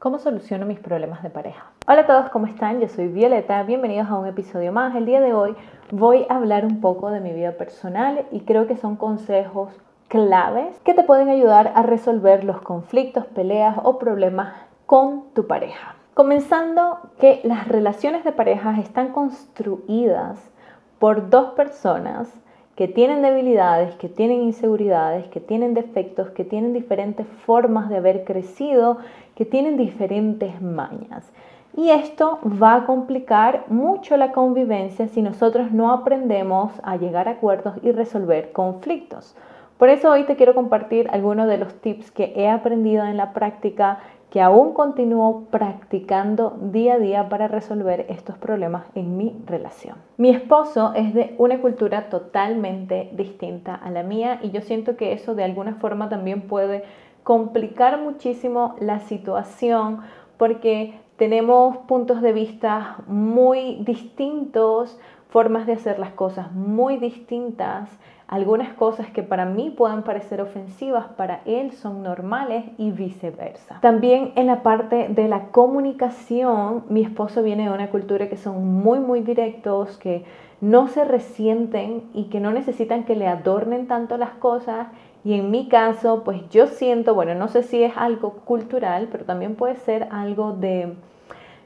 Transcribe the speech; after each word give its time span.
¿Cómo 0.00 0.18
soluciono 0.18 0.64
mis 0.64 0.80
problemas 0.80 1.22
de 1.22 1.28
pareja? 1.28 1.72
Hola 1.86 2.00
a 2.00 2.06
todos, 2.06 2.30
¿cómo 2.30 2.46
están? 2.46 2.80
Yo 2.80 2.88
soy 2.88 3.08
Violeta, 3.08 3.62
bienvenidos 3.64 4.08
a 4.08 4.16
un 4.16 4.26
episodio 4.26 4.72
más. 4.72 4.96
El 4.96 5.04
día 5.04 5.20
de 5.20 5.34
hoy 5.34 5.54
voy 5.90 6.24
a 6.30 6.36
hablar 6.36 6.64
un 6.64 6.80
poco 6.80 7.10
de 7.10 7.20
mi 7.20 7.34
vida 7.34 7.52
personal 7.52 8.24
y 8.32 8.40
creo 8.40 8.66
que 8.66 8.78
son 8.78 8.96
consejos 8.96 9.78
claves 10.08 10.74
que 10.86 10.94
te 10.94 11.02
pueden 11.02 11.28
ayudar 11.28 11.74
a 11.74 11.82
resolver 11.82 12.44
los 12.44 12.62
conflictos, 12.62 13.26
peleas 13.26 13.76
o 13.82 13.98
problemas 13.98 14.54
con 14.86 15.34
tu 15.34 15.46
pareja. 15.46 15.96
Comenzando 16.14 17.00
que 17.18 17.42
las 17.44 17.68
relaciones 17.68 18.24
de 18.24 18.32
pareja 18.32 18.80
están 18.80 19.12
construidas 19.12 20.50
por 20.98 21.28
dos 21.28 21.50
personas 21.50 22.32
que 22.76 22.88
tienen 22.88 23.22
debilidades, 23.22 23.94
que 23.96 24.08
tienen 24.08 24.42
inseguridades, 24.42 25.28
que 25.28 25.40
tienen 25.40 25.74
defectos, 25.74 26.30
que 26.30 26.44
tienen 26.44 26.72
diferentes 26.72 27.26
formas 27.44 27.88
de 27.90 27.98
haber 27.98 28.24
crecido, 28.24 28.98
que 29.34 29.44
tienen 29.44 29.76
diferentes 29.76 30.60
mañas. 30.62 31.30
Y 31.76 31.90
esto 31.90 32.40
va 32.60 32.74
a 32.76 32.86
complicar 32.86 33.64
mucho 33.68 34.16
la 34.16 34.32
convivencia 34.32 35.08
si 35.08 35.22
nosotros 35.22 35.70
no 35.72 35.92
aprendemos 35.92 36.72
a 36.82 36.96
llegar 36.96 37.28
a 37.28 37.32
acuerdos 37.32 37.74
y 37.82 37.92
resolver 37.92 38.52
conflictos. 38.52 39.36
Por 39.80 39.88
eso 39.88 40.10
hoy 40.10 40.24
te 40.24 40.36
quiero 40.36 40.54
compartir 40.54 41.08
algunos 41.10 41.48
de 41.48 41.56
los 41.56 41.72
tips 41.80 42.10
que 42.10 42.34
he 42.36 42.50
aprendido 42.50 43.02
en 43.06 43.16
la 43.16 43.32
práctica 43.32 44.00
que 44.28 44.42
aún 44.42 44.74
continúo 44.74 45.46
practicando 45.50 46.58
día 46.60 46.96
a 46.96 46.98
día 46.98 47.28
para 47.30 47.48
resolver 47.48 48.04
estos 48.10 48.36
problemas 48.36 48.84
en 48.94 49.16
mi 49.16 49.40
relación. 49.46 49.96
Mi 50.18 50.28
esposo 50.28 50.92
es 50.94 51.14
de 51.14 51.34
una 51.38 51.62
cultura 51.62 52.10
totalmente 52.10 53.08
distinta 53.14 53.74
a 53.74 53.90
la 53.90 54.02
mía 54.02 54.38
y 54.42 54.50
yo 54.50 54.60
siento 54.60 54.98
que 54.98 55.14
eso 55.14 55.34
de 55.34 55.44
alguna 55.44 55.76
forma 55.76 56.10
también 56.10 56.42
puede 56.42 56.84
complicar 57.22 58.02
muchísimo 58.02 58.76
la 58.80 59.00
situación 59.00 60.00
porque 60.36 60.92
tenemos 61.16 61.78
puntos 61.88 62.20
de 62.20 62.34
vista 62.34 62.98
muy 63.06 63.76
distintos, 63.80 65.00
formas 65.30 65.66
de 65.66 65.72
hacer 65.72 65.98
las 65.98 66.10
cosas 66.10 66.52
muy 66.52 66.98
distintas 66.98 67.88
algunas 68.30 68.72
cosas 68.74 69.10
que 69.10 69.24
para 69.24 69.44
mí 69.44 69.70
puedan 69.70 70.04
parecer 70.04 70.40
ofensivas, 70.40 71.06
para 71.16 71.40
él 71.46 71.72
son 71.72 72.04
normales 72.04 72.64
y 72.78 72.92
viceversa. 72.92 73.80
También 73.80 74.30
en 74.36 74.46
la 74.46 74.62
parte 74.62 75.08
de 75.08 75.26
la 75.26 75.48
comunicación, 75.48 76.84
mi 76.88 77.02
esposo 77.02 77.42
viene 77.42 77.64
de 77.64 77.74
una 77.74 77.90
cultura 77.90 78.28
que 78.28 78.36
son 78.36 78.64
muy, 78.64 79.00
muy 79.00 79.22
directos, 79.22 79.98
que 79.98 80.24
no 80.60 80.86
se 80.86 81.04
resienten 81.04 82.04
y 82.14 82.26
que 82.26 82.38
no 82.38 82.52
necesitan 82.52 83.02
que 83.02 83.16
le 83.16 83.26
adornen 83.26 83.88
tanto 83.88 84.16
las 84.16 84.30
cosas. 84.30 84.86
Y 85.24 85.34
en 85.34 85.50
mi 85.50 85.66
caso, 85.66 86.22
pues 86.22 86.48
yo 86.50 86.68
siento, 86.68 87.16
bueno, 87.16 87.34
no 87.34 87.48
sé 87.48 87.64
si 87.64 87.82
es 87.82 87.92
algo 87.96 88.34
cultural, 88.44 89.08
pero 89.10 89.24
también 89.24 89.56
puede 89.56 89.74
ser 89.74 90.06
algo 90.12 90.52
de 90.52 90.94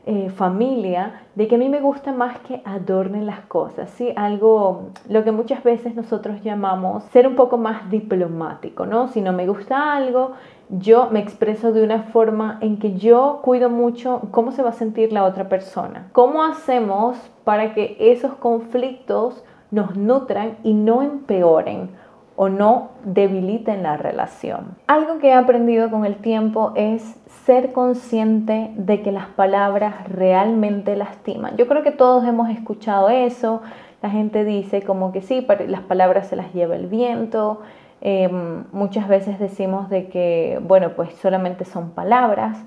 eh, 0.07 0.29
familia, 0.29 1.23
de 1.35 1.49
que 1.49 1.55
a 1.55 1.59
mí 1.59 1.69
me 1.71 1.81
gusta 1.81 2.13
más 2.13 2.39
que 2.41 2.61
adornen 2.67 3.25
las 3.25 3.41
cosas, 3.47 3.89
¿sí? 3.91 4.13
Algo, 4.17 4.91
lo 5.09 5.25
que 5.25 5.33
muchas 5.33 5.65
veces 5.65 5.95
nosotros 5.95 6.43
llamamos 6.43 7.05
ser 7.05 7.27
un 7.27 7.37
poco 7.37 7.57
más 7.57 7.91
diplomático, 7.91 8.85
¿no? 8.85 9.09
Si 9.09 9.23
no 9.23 9.33
me 9.33 9.47
gusta 9.47 9.95
algo, 9.95 10.33
yo 10.69 11.09
me 11.11 11.21
expreso 11.21 11.73
de 11.73 11.83
una 11.83 12.03
forma 12.03 12.59
en 12.61 12.79
que 12.79 12.95
yo 12.95 13.41
cuido 13.43 13.71
mucho 13.71 14.29
cómo 14.31 14.53
se 14.53 14.63
va 14.63 14.71
a 14.71 14.73
sentir 14.73 15.11
la 15.11 15.25
otra 15.25 15.49
persona. 15.49 16.09
¿Cómo 16.13 16.43
hacemos 16.43 17.17
para 17.45 17.73
que 17.73 17.97
esos 17.99 18.35
conflictos 18.35 19.43
nos 19.71 19.97
nutran 19.97 20.59
y 20.63 20.75
no 20.75 21.03
empeoren? 21.03 21.91
O 22.37 22.49
no 22.49 22.91
debiliten 23.05 23.83
la 23.83 23.97
relación. 23.97 24.77
Algo 24.87 25.19
que 25.19 25.29
he 25.29 25.35
aprendido 25.35 25.91
con 25.91 26.05
el 26.05 26.17
tiempo 26.17 26.73
es 26.75 27.03
ser 27.45 27.73
consciente 27.73 28.73
de 28.77 29.03
que 29.03 29.13
las 29.13 29.27
palabras 29.27 30.09
realmente 30.09 30.97
lastiman. 30.97 31.57
Yo 31.57 31.69
creo 31.69 31.83
que 31.83 31.92
todos 31.92 32.25
hemos 32.25 32.51
escuchado 32.51 33.08
eso. 33.08 33.63
La 34.03 34.11
gente 34.11 34.45
dice 34.45 34.83
como 34.83 35.13
que 35.13 35.23
sí, 35.23 35.47
las 35.69 35.83
palabras 35.83 36.27
se 36.27 36.36
las 36.36 36.53
lleva 36.53 36.75
el 36.75 36.86
viento. 36.86 37.61
Em, 38.01 38.64
muchas 38.73 39.08
veces 39.08 39.39
decimos 39.39 39.89
de 39.89 40.08
que, 40.08 40.61
bueno, 40.63 40.91
pues 40.91 41.14
solamente 41.14 41.64
son 41.64 41.91
palabras, 41.91 42.58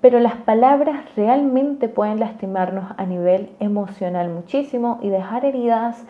pero 0.00 0.20
las 0.20 0.36
palabras 0.36 1.00
realmente 1.16 1.88
pueden 1.88 2.20
lastimarnos 2.20 2.92
a 2.96 3.06
nivel 3.06 3.50
emocional 3.58 4.28
muchísimo 4.28 4.98
y 5.02 5.08
dejar 5.08 5.44
heridas 5.44 6.04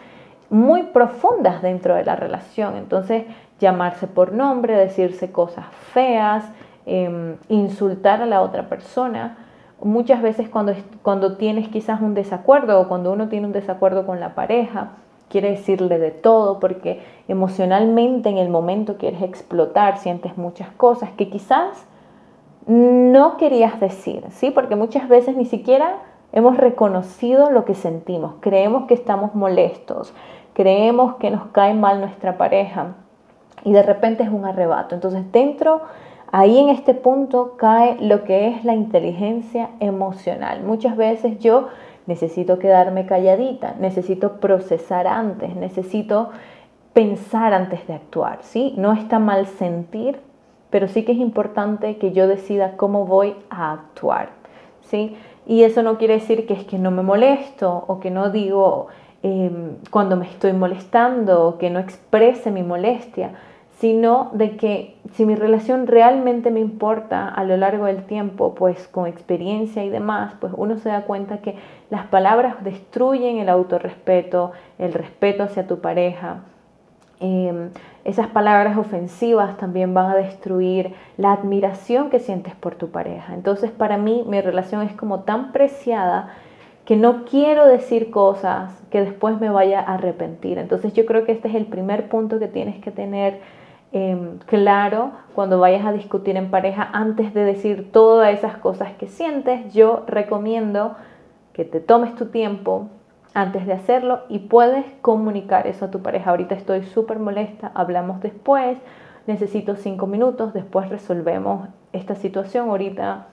muy 0.51 0.85
profundas 0.85 1.63
dentro 1.63 1.95
de 1.95 2.05
la 2.05 2.17
relación. 2.17 2.77
Entonces, 2.77 3.25
llamarse 3.61 4.07
por 4.07 4.33
nombre, 4.33 4.77
decirse 4.77 5.33
cosas 5.33 5.67
feas, 5.93 6.45
Em, 6.87 7.37
insultar 7.49 8.21
a 8.21 8.27
la 8.27 8.43
otra 8.43 8.69
persona. 8.69 9.39
Muchas 9.81 10.21
veces 10.21 10.51
cuando, 10.51 10.75
cuando 11.03 11.37
tienes 11.39 11.69
quizás 11.69 12.03
un 12.03 12.13
desacuerdo 12.13 12.79
o 12.79 12.89
cuando 12.89 13.11
uno 13.11 13.29
tiene 13.29 13.47
un 13.47 13.55
desacuerdo 13.55 14.05
con 14.05 14.21
la 14.21 14.35
pareja, 14.35 14.91
quiere 15.31 15.53
decirle 15.53 15.99
de 15.99 16.11
todo 16.11 16.61
porque 16.61 17.03
emocionalmente 17.27 18.29
en 18.29 18.37
el 18.37 18.51
momento 18.51 18.99
quieres 18.99 19.23
explotar, 19.23 19.97
sientes 19.97 20.37
muchas 20.37 20.69
cosas 20.73 21.11
que 21.13 21.31
quizás 21.31 21.87
no 22.67 23.39
querías 23.39 23.81
decir, 23.81 24.25
¿sí? 24.31 24.51
Porque 24.51 24.77
muchas 24.77 25.09
veces 25.09 25.37
ni 25.37 25.47
siquiera 25.47 25.97
hemos 26.35 26.59
reconocido 26.59 27.51
lo 27.51 27.65
que 27.65 27.75
sentimos, 27.75 28.35
creemos 28.41 28.87
que 28.87 28.93
estamos 28.95 29.35
molestos, 29.35 30.13
creemos 30.53 31.15
que 31.15 31.31
nos 31.31 31.47
cae 31.47 31.73
mal 31.73 32.01
nuestra 32.01 32.37
pareja 32.37 32.97
y 33.65 33.73
de 33.73 33.83
repente 33.83 34.23
es 34.23 34.29
un 34.29 34.45
arrebato. 34.45 34.95
Entonces 34.95 35.33
dentro 35.33 35.81
Ahí 36.37 36.59
en 36.59 36.69
este 36.69 36.95
punto 36.95 37.55
cae 37.57 37.97
lo 38.01 38.25
que 38.25 38.49
es 38.49 38.65
la 38.65 38.75
inteligencia 38.75 39.71
emocional. 39.79 40.65
Muchas 40.65 40.97
veces 40.97 41.39
yo 41.39 41.69
necesito 42.07 42.59
quedarme 42.59 43.07
calladita, 43.07 43.77
necesito 43.79 44.41
procesar 44.41 45.07
antes, 45.07 45.55
necesito 45.55 46.31
pensar 46.93 47.55
antes 47.55 47.87
de 47.87 47.95
actuar, 47.95 48.39
¿sí? 48.43 48.75
No 48.77 48.93
está 48.95 49.21
mal 49.21 49.47
sentir, 49.47 50.19
pero 50.71 50.89
sí 50.89 51.05
que 51.05 51.13
es 51.13 51.19
importante 51.19 51.99
que 51.99 52.11
yo 52.11 52.27
decida 52.27 52.77
cómo 52.77 53.07
voy 53.07 53.37
a 53.49 53.71
actuar, 53.71 54.31
¿sí? 54.81 55.17
Y 55.47 55.63
eso 55.63 55.83
no 55.83 55.99
quiere 55.99 56.15
decir 56.15 56.47
que 56.47 56.55
es 56.55 56.65
que 56.65 56.79
no 56.79 56.91
me 56.91 57.03
molesto 57.03 57.85
o 57.87 58.01
que 58.01 58.11
no 58.11 58.31
digo 58.31 58.89
em, 59.23 59.77
cuando 59.91 60.17
me 60.17 60.27
estoy 60.27 60.53
molestando 60.53 61.47
o 61.47 61.59
que 61.59 61.71
no 61.71 61.81
exprese 61.81 62.51
mi 62.51 62.63
molestia, 62.63 63.33
sino 63.79 64.31
de 64.33 64.57
que 64.57 64.97
si 65.13 65.27
mi 65.27 65.35
relación 65.35 65.87
realmente 65.87 66.51
me 66.51 66.61
importa 66.61 67.29
a 67.29 67.45
lo 67.45 67.57
largo 67.57 67.87
del 67.87 68.05
tiempo, 68.05 68.55
pues 68.55 68.89
con 68.89 69.07
experiencia 69.07 69.85
y 69.85 69.91
demás, 69.91 70.35
pues 70.41 70.53
uno 70.57 70.79
se 70.79 70.89
da 70.89 71.03
cuenta 71.03 71.39
que 71.39 71.57
las 71.91 72.07
palabras 72.07 72.63
destruyen 72.65 73.39
el 73.39 73.49
autorrespeto, 73.49 74.53
el 74.79 74.93
respeto 74.93 75.43
hacia 75.43 75.67
tu 75.67 75.81
pareja. 75.81 76.45
Em, 77.21 77.71
esas 78.05 78.27
palabras 78.29 78.77
ofensivas 78.77 79.57
también 79.57 79.95
van 79.95 80.11
a 80.11 80.17
destruir 80.17 80.95
la 81.17 81.33
admiración 81.33 82.11
que 82.11 82.19
sientes 82.19 82.55
por 82.55 82.75
tu 82.75 82.91
pareja. 82.91 83.35
Entonces 83.35 83.71
para 83.71 83.97
mí 83.97 84.25
mi 84.27 84.41
relación 84.41 84.83
es 84.83 84.93
como 84.93 85.21
tan 85.21 85.53
preciada 85.53 86.31
que 86.85 86.97
no 86.97 87.25
quiero 87.25 87.67
decir 87.67 88.11
cosas 88.11 88.71
que 88.91 89.01
después 89.01 89.41
me 89.41 89.49
vaya 89.49 89.81
a 89.81 89.95
arrepentir. 89.95 90.59
Entonces 90.59 90.93
yo 90.93 91.07
creo 91.07 91.25
que 91.25 91.33
este 91.33 91.49
es 91.49 91.55
el 91.55 91.67
primer 91.67 92.09
punto 92.09 92.39
que 92.39 92.49
tienes 92.49 92.83
que 92.83 92.91
tener 92.91 93.41
Em, 93.95 94.39
claro 94.47 95.13
cuando 95.37 95.61
vayas 95.61 95.87
a 95.87 95.93
discutir 95.93 96.37
en 96.37 96.51
pareja 96.51 96.91
antes 96.93 97.33
de 97.33 97.45
decir 97.45 97.93
todas 97.93 98.37
esas 98.37 98.57
cosas 98.57 98.93
que 98.95 99.07
sientes. 99.07 99.73
Yo 99.73 100.03
recomiendo 100.09 100.97
que 101.53 101.65
te 101.65 101.79
tomes 101.79 102.17
tu 102.17 102.27
tiempo 102.27 102.89
antes 103.35 103.67
de 103.67 103.73
hacerlo 103.73 104.21
y 104.29 104.39
puedes 104.39 104.87
comunicar 105.03 105.67
eso 105.67 105.87
a 105.87 105.91
tu 105.91 106.01
pareja. 106.01 106.31
Ahorita 106.31 106.55
estoy 106.55 106.85
súper 106.85 107.19
molesta, 107.19 107.73
hablamos 107.75 108.21
después, 108.21 108.79
necesito 109.27 109.77
cinco 109.77 110.07
minutos, 110.07 110.55
después 110.55 110.89
resolvemos 110.89 111.69
esta 111.93 112.15
situación, 112.15 112.71
ahorita 112.71 113.27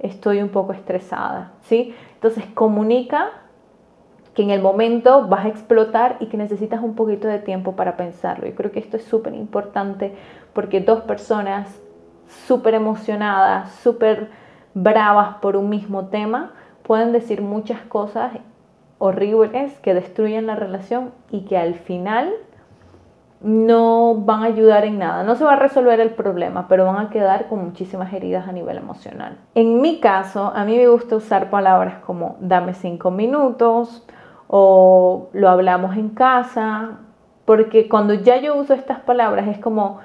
estoy 0.00 0.42
un 0.42 0.48
poco 0.48 0.72
estresada, 0.72 1.52
¿sí? 1.62 1.94
Entonces 2.14 2.44
comunica 2.54 3.30
que 4.34 4.42
en 4.42 4.50
el 4.50 4.60
momento 4.60 5.26
vas 5.28 5.46
a 5.46 5.48
explotar 5.48 6.16
y 6.20 6.26
que 6.26 6.36
necesitas 6.36 6.82
un 6.82 6.94
poquito 6.94 7.26
de 7.26 7.38
tiempo 7.38 7.72
para 7.72 7.96
pensarlo. 7.96 8.46
Yo 8.46 8.54
creo 8.54 8.70
que 8.70 8.80
esto 8.80 8.98
es 8.98 9.04
súper 9.04 9.34
importante 9.34 10.14
porque 10.52 10.80
dos 10.80 11.00
personas 11.02 11.80
súper 12.46 12.74
emocionadas, 12.74 13.72
súper 13.76 14.28
bravas 14.74 15.36
por 15.36 15.56
un 15.56 15.70
mismo 15.70 16.08
tema, 16.08 16.52
pueden 16.82 17.12
decir 17.12 17.40
muchas 17.40 17.80
cosas 17.82 18.32
horribles 18.98 19.78
que 19.80 19.94
destruyen 19.94 20.46
la 20.46 20.56
relación 20.56 21.12
y 21.30 21.44
que 21.44 21.58
al 21.58 21.74
final 21.74 22.32
no 23.40 24.14
van 24.14 24.42
a 24.42 24.46
ayudar 24.46 24.84
en 24.84 24.98
nada. 24.98 25.22
No 25.22 25.34
se 25.34 25.44
va 25.44 25.54
a 25.54 25.56
resolver 25.56 26.00
el 26.00 26.10
problema, 26.10 26.66
pero 26.68 26.86
van 26.86 27.06
a 27.06 27.10
quedar 27.10 27.48
con 27.48 27.64
muchísimas 27.64 28.12
heridas 28.12 28.48
a 28.48 28.52
nivel 28.52 28.78
emocional. 28.78 29.36
En 29.54 29.80
mi 29.80 30.00
caso, 30.00 30.52
a 30.54 30.64
mí 30.64 30.76
me 30.76 30.88
gusta 30.88 31.16
usar 31.16 31.50
palabras 31.50 31.96
como 32.06 32.36
dame 32.40 32.74
cinco 32.74 33.10
minutos, 33.10 34.06
o 34.48 35.28
lo 35.32 35.48
hablamos 35.48 35.96
en 35.96 36.10
casa, 36.10 36.98
porque 37.44 37.88
cuando 37.88 38.14
ya 38.14 38.38
yo 38.38 38.56
uso 38.56 38.74
estas 38.74 39.00
palabras 39.00 39.48
es 39.48 39.58
como 39.58 39.98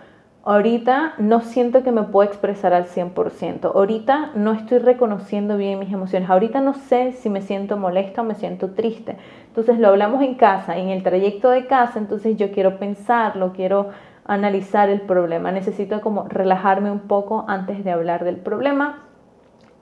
Ahorita 0.43 1.13
no 1.19 1.41
siento 1.41 1.83
que 1.83 1.91
me 1.91 2.01
puedo 2.01 2.27
expresar 2.27 2.73
al 2.73 2.85
100%. 2.85 3.75
Ahorita 3.75 4.31
no 4.33 4.53
estoy 4.53 4.79
reconociendo 4.79 5.55
bien 5.55 5.77
mis 5.77 5.93
emociones. 5.93 6.31
Ahorita 6.31 6.61
no 6.61 6.73
sé 6.73 7.11
si 7.11 7.29
me 7.29 7.43
siento 7.43 7.77
molesta 7.77 8.21
o 8.21 8.23
me 8.23 8.33
siento 8.33 8.71
triste. 8.71 9.17
Entonces 9.45 9.77
lo 9.77 9.89
hablamos 9.89 10.23
en 10.23 10.33
casa, 10.33 10.77
en 10.77 10.89
el 10.89 11.03
trayecto 11.03 11.51
de 11.51 11.67
casa, 11.67 11.99
entonces 11.99 12.37
yo 12.37 12.51
quiero 12.51 12.79
pensarlo, 12.79 13.53
quiero 13.53 13.89
analizar 14.25 14.89
el 14.89 15.01
problema. 15.01 15.51
Necesito 15.51 16.01
como 16.01 16.27
relajarme 16.27 16.89
un 16.89 17.01
poco 17.01 17.45
antes 17.47 17.83
de 17.83 17.91
hablar 17.91 18.23
del 18.23 18.37
problema. 18.37 19.03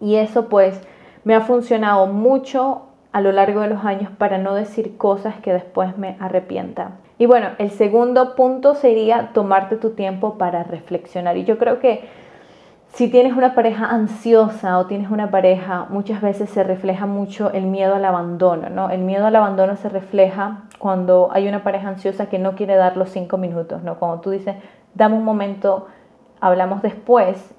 Y 0.02 0.16
eso 0.16 0.50
pues 0.50 0.82
me 1.24 1.36
ha 1.36 1.42
funcionado 1.42 2.08
mucho 2.08 2.82
a 3.14 3.22
lo 3.22 3.32
largo 3.32 3.62
de 3.62 3.70
los 3.70 3.86
años 3.86 4.12
para 4.18 4.38
no 4.38 4.56
decir 4.56 4.98
cosas 4.98 5.38
que 5.40 5.54
después 5.54 5.98
me 5.98 6.18
arrepienta. 6.20 6.98
Y 7.20 7.26
bueno, 7.26 7.50
el 7.58 7.70
segundo 7.70 8.34
punto 8.34 8.76
sería 8.76 9.32
tomarte 9.34 9.76
tu 9.76 9.90
tiempo 9.90 10.38
para 10.38 10.64
reflexionar. 10.64 11.36
Y 11.36 11.44
yo 11.44 11.58
creo 11.58 11.80
que 11.80 12.06
si 12.94 13.10
tienes 13.10 13.34
una 13.34 13.56
pareja 13.56 13.88
ansiosa 13.88 14.80
o 14.80 14.86
tienes 14.86 15.12
una 15.12 15.30
pareja, 15.30 15.86
muchas 15.90 16.22
veces 16.22 16.50
se 16.50 16.64
refleja 16.64 17.08
mucho 17.08 17.52
el 17.52 17.66
miedo 17.66 17.94
al 17.94 18.06
abandono, 18.06 18.70
¿no? 18.70 18.90
El 18.90 19.02
miedo 19.02 19.28
al 19.28 19.36
abandono 19.36 19.76
se 19.76 19.90
refleja 19.90 20.64
cuando 20.80 21.28
hay 21.34 21.50
una 21.50 21.62
pareja 21.62 21.90
ansiosa 21.90 22.30
que 22.30 22.40
no 22.40 22.56
quiere 22.56 22.78
dar 22.78 22.96
los 22.96 23.10
cinco 23.10 23.38
minutos, 23.38 23.84
¿no? 23.84 24.00
Cuando 24.00 24.22
tú 24.22 24.30
dices, 24.30 24.56
dame 24.96 25.18
un 25.18 25.26
momento, 25.26 25.88
hablamos 26.40 26.82
después. 26.82 27.54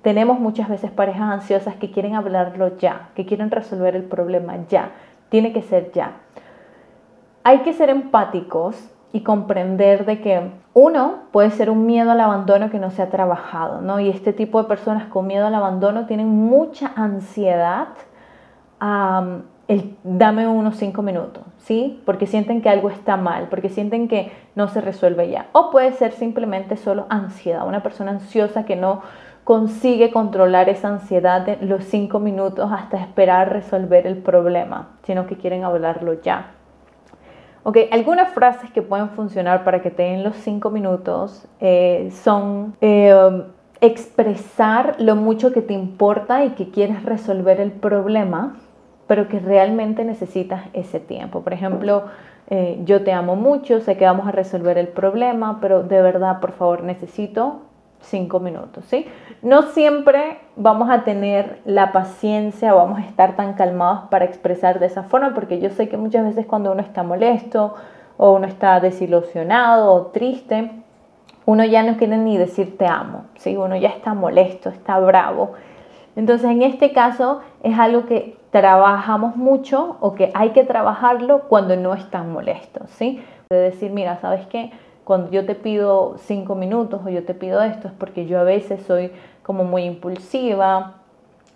Tenemos 0.00 0.40
muchas 0.40 0.70
veces 0.70 0.90
parejas 0.90 1.30
ansiosas 1.30 1.76
que 1.76 1.90
quieren 1.90 2.14
hablarlo 2.14 2.78
ya, 2.78 3.10
que 3.14 3.26
quieren 3.26 3.50
resolver 3.50 3.94
el 3.94 4.04
problema 4.04 4.56
ya. 4.68 4.92
Tiene 5.28 5.52
que 5.52 5.60
ser 5.60 5.92
ya 5.92 6.12
hay 7.44 7.60
que 7.60 7.72
ser 7.72 7.90
empáticos 7.90 8.90
y 9.12 9.20
comprender 9.20 10.06
de 10.06 10.20
que 10.20 10.50
uno 10.72 11.20
puede 11.30 11.50
ser 11.50 11.70
un 11.70 11.86
miedo 11.86 12.10
al 12.10 12.20
abandono 12.20 12.70
que 12.70 12.80
no 12.80 12.90
se 12.90 13.00
ha 13.00 13.10
trabajado, 13.10 13.80
¿no? 13.80 14.00
Y 14.00 14.08
este 14.08 14.32
tipo 14.32 14.60
de 14.60 14.66
personas 14.66 15.06
con 15.06 15.28
miedo 15.28 15.46
al 15.46 15.54
abandono 15.54 16.06
tienen 16.06 16.28
mucha 16.28 16.92
ansiedad 16.96 17.88
el 19.68 19.96
dame 20.02 20.46
unos 20.46 20.76
cinco 20.76 21.02
minutos, 21.02 21.44
¿sí? 21.58 22.02
Porque 22.04 22.26
sienten 22.26 22.60
que 22.60 22.68
algo 22.68 22.90
está 22.90 23.16
mal, 23.16 23.46
porque 23.48 23.68
sienten 23.68 24.08
que 24.08 24.32
no 24.54 24.68
se 24.68 24.80
resuelve 24.80 25.30
ya. 25.30 25.46
O 25.52 25.70
puede 25.70 25.92
ser 25.92 26.12
simplemente 26.12 26.76
solo 26.76 27.06
ansiedad, 27.08 27.66
una 27.66 27.82
persona 27.82 28.10
ansiosa 28.10 28.64
que 28.64 28.76
no 28.76 29.02
consigue 29.44 30.10
controlar 30.10 30.68
esa 30.68 30.88
ansiedad 30.88 31.42
de 31.42 31.58
los 31.60 31.84
cinco 31.84 32.18
minutos 32.18 32.70
hasta 32.72 32.98
esperar 32.98 33.52
resolver 33.52 34.06
el 34.06 34.16
problema, 34.18 34.88
sino 35.04 35.26
que 35.26 35.36
quieren 35.36 35.64
hablarlo 35.64 36.14
ya. 36.14 36.50
Ok, 37.66 37.78
algunas 37.90 38.28
frases 38.34 38.70
que 38.72 38.82
pueden 38.82 39.08
funcionar 39.08 39.64
para 39.64 39.80
que 39.80 39.90
te 39.90 40.02
den 40.02 40.22
los 40.22 40.36
cinco 40.36 40.68
minutos 40.68 41.46
eh, 41.60 42.10
son 42.22 42.76
eh, 42.82 43.42
expresar 43.80 44.96
lo 44.98 45.16
mucho 45.16 45.50
que 45.50 45.62
te 45.62 45.72
importa 45.72 46.44
y 46.44 46.50
que 46.50 46.68
quieres 46.70 47.02
resolver 47.04 47.62
el 47.62 47.72
problema, 47.72 48.58
pero 49.06 49.28
que 49.28 49.40
realmente 49.40 50.04
necesitas 50.04 50.64
ese 50.74 51.00
tiempo. 51.00 51.40
Por 51.40 51.54
ejemplo, 51.54 52.04
eh, 52.50 52.82
yo 52.84 53.02
te 53.02 53.12
amo 53.12 53.34
mucho, 53.34 53.80
sé 53.80 53.96
que 53.96 54.04
vamos 54.04 54.28
a 54.28 54.32
resolver 54.32 54.76
el 54.76 54.88
problema, 54.88 55.58
pero 55.62 55.82
de 55.82 56.02
verdad, 56.02 56.40
por 56.40 56.52
favor, 56.52 56.82
necesito 56.82 57.62
cinco 58.04 58.40
minutos, 58.40 58.84
¿sí? 58.86 59.06
No 59.42 59.62
siempre 59.62 60.38
vamos 60.56 60.90
a 60.90 61.04
tener 61.04 61.60
la 61.64 61.92
paciencia 61.92 62.72
vamos 62.72 62.98
a 62.98 63.02
estar 63.02 63.36
tan 63.36 63.54
calmados 63.54 64.08
para 64.10 64.24
expresar 64.24 64.78
de 64.78 64.86
esa 64.86 65.02
forma, 65.02 65.34
porque 65.34 65.60
yo 65.60 65.70
sé 65.70 65.88
que 65.88 65.96
muchas 65.96 66.24
veces 66.24 66.46
cuando 66.46 66.72
uno 66.72 66.80
está 66.80 67.02
molesto 67.02 67.74
o 68.16 68.32
uno 68.32 68.46
está 68.46 68.80
desilusionado 68.80 69.92
o 69.92 70.06
triste, 70.06 70.70
uno 71.46 71.64
ya 71.64 71.82
no 71.82 71.96
quiere 71.96 72.16
ni 72.16 72.38
decir 72.38 72.78
te 72.78 72.86
amo, 72.86 73.26
¿sí? 73.36 73.56
Uno 73.56 73.76
ya 73.76 73.88
está 73.88 74.14
molesto, 74.14 74.70
está 74.70 74.98
bravo. 74.98 75.52
Entonces, 76.16 76.50
en 76.50 76.62
este 76.62 76.92
caso 76.92 77.40
es 77.62 77.78
algo 77.78 78.06
que 78.06 78.38
trabajamos 78.50 79.36
mucho 79.36 79.96
o 80.00 80.14
que 80.14 80.30
hay 80.34 80.50
que 80.50 80.64
trabajarlo 80.64 81.48
cuando 81.48 81.76
no 81.76 81.92
están 81.92 82.32
molestos, 82.32 82.88
¿sí? 82.90 83.22
De 83.50 83.56
decir, 83.56 83.90
mira, 83.90 84.16
¿sabes 84.20 84.46
qué? 84.46 84.70
Cuando 85.04 85.30
yo 85.30 85.44
te 85.44 85.54
pido 85.54 86.16
cinco 86.18 86.54
minutos 86.54 87.02
o 87.04 87.08
yo 87.08 87.24
te 87.24 87.34
pido 87.34 87.62
esto 87.62 87.88
es 87.88 87.94
porque 87.94 88.26
yo 88.26 88.40
a 88.40 88.42
veces 88.42 88.82
soy 88.86 89.12
como 89.42 89.64
muy 89.64 89.84
impulsiva, 89.84 90.94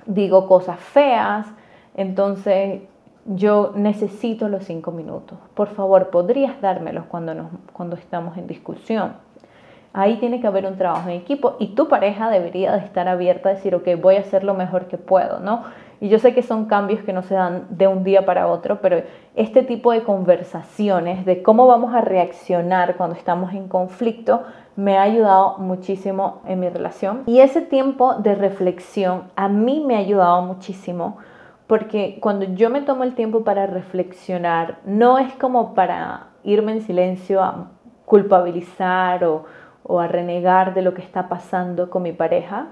digo 0.06 0.46
cosas 0.46 0.78
feas, 0.78 1.46
entonces 1.96 2.82
yo 3.24 3.72
necesito 3.74 4.48
los 4.48 4.64
cinco 4.64 4.90
minutos. 4.90 5.38
Por 5.54 5.68
favor, 5.68 6.08
¿podrías 6.08 6.60
dármelos 6.60 7.04
cuando, 7.06 7.34
nos, 7.34 7.48
cuando 7.72 7.96
estamos 7.96 8.36
en 8.36 8.46
discusión? 8.46 9.14
Ahí 9.92 10.16
tiene 10.16 10.40
que 10.40 10.46
haber 10.46 10.66
un 10.66 10.76
trabajo 10.76 11.08
en 11.08 11.16
equipo 11.16 11.56
y 11.58 11.68
tu 11.68 11.88
pareja 11.88 12.30
debería 12.30 12.72
de 12.72 12.84
estar 12.84 13.08
abierta 13.08 13.48
a 13.48 13.54
decir, 13.54 13.74
ok, 13.74 13.88
voy 14.00 14.16
a 14.16 14.20
hacer 14.20 14.44
lo 14.44 14.54
mejor 14.54 14.86
que 14.86 14.98
puedo, 14.98 15.40
¿no? 15.40 15.64
Y 16.00 16.08
yo 16.08 16.18
sé 16.18 16.32
que 16.32 16.42
son 16.42 16.66
cambios 16.66 17.02
que 17.02 17.12
no 17.12 17.22
se 17.22 17.34
dan 17.34 17.66
de 17.70 17.88
un 17.88 18.04
día 18.04 18.24
para 18.24 18.46
otro, 18.46 18.80
pero 18.80 19.02
este 19.34 19.62
tipo 19.62 19.92
de 19.92 20.04
conversaciones 20.04 21.24
de 21.24 21.42
cómo 21.42 21.66
vamos 21.66 21.92
a 21.92 22.00
reaccionar 22.00 22.96
cuando 22.96 23.16
estamos 23.16 23.52
en 23.52 23.68
conflicto 23.68 24.42
me 24.76 24.96
ha 24.96 25.02
ayudado 25.02 25.58
muchísimo 25.58 26.40
en 26.46 26.60
mi 26.60 26.68
relación. 26.68 27.24
Y 27.26 27.40
ese 27.40 27.62
tiempo 27.62 28.14
de 28.14 28.36
reflexión 28.36 29.24
a 29.34 29.48
mí 29.48 29.82
me 29.84 29.96
ha 29.96 29.98
ayudado 29.98 30.42
muchísimo 30.42 31.18
porque 31.66 32.18
cuando 32.20 32.46
yo 32.46 32.70
me 32.70 32.80
tomo 32.80 33.04
el 33.04 33.14
tiempo 33.14 33.44
para 33.44 33.66
reflexionar, 33.66 34.78
no 34.84 35.18
es 35.18 35.32
como 35.34 35.74
para 35.74 36.28
irme 36.44 36.72
en 36.72 36.82
silencio 36.82 37.42
a 37.42 37.72
culpabilizar 38.04 39.24
o, 39.24 39.44
o 39.82 40.00
a 40.00 40.06
renegar 40.06 40.74
de 40.74 40.82
lo 40.82 40.94
que 40.94 41.02
está 41.02 41.28
pasando 41.28 41.90
con 41.90 42.02
mi 42.04 42.12
pareja, 42.12 42.68